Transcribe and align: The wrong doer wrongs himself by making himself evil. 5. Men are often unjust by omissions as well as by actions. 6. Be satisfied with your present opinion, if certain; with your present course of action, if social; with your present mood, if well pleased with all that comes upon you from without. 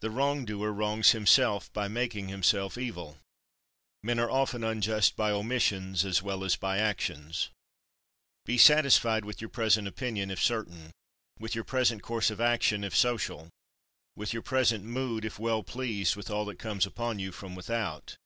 The 0.00 0.08
wrong 0.08 0.46
doer 0.46 0.70
wrongs 0.72 1.10
himself 1.10 1.70
by 1.74 1.86
making 1.86 2.28
himself 2.28 2.78
evil. 2.78 3.10
5. 3.16 3.20
Men 4.04 4.18
are 4.18 4.30
often 4.30 4.64
unjust 4.64 5.16
by 5.16 5.32
omissions 5.32 6.02
as 6.02 6.22
well 6.22 6.44
as 6.44 6.56
by 6.56 6.78
actions. 6.78 7.40
6. 7.40 7.50
Be 8.46 8.56
satisfied 8.56 9.26
with 9.26 9.42
your 9.42 9.50
present 9.50 9.86
opinion, 9.86 10.30
if 10.30 10.42
certain; 10.42 10.92
with 11.38 11.54
your 11.54 11.64
present 11.64 12.00
course 12.02 12.30
of 12.30 12.40
action, 12.40 12.82
if 12.82 12.96
social; 12.96 13.50
with 14.16 14.32
your 14.32 14.40
present 14.40 14.82
mood, 14.82 15.26
if 15.26 15.38
well 15.38 15.62
pleased 15.62 16.16
with 16.16 16.30
all 16.30 16.46
that 16.46 16.58
comes 16.58 16.86
upon 16.86 17.18
you 17.18 17.30
from 17.30 17.54
without. 17.54 18.16